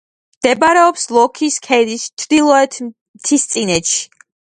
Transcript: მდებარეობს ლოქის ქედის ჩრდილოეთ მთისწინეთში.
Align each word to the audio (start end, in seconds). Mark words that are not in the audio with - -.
მდებარეობს 0.37 1.03
ლოქის 1.17 1.57
ქედის 1.67 2.05
ჩრდილოეთ 2.21 2.79
მთისწინეთში. 2.87 4.01